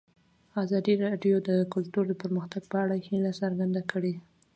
[0.63, 4.13] ازادي راډیو د کلتور د پرمختګ په اړه هیله څرګنده کړې.